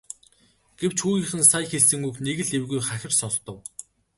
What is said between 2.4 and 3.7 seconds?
л эвгүй хахир сонстов.